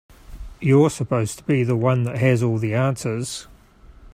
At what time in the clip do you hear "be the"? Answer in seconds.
1.43-1.75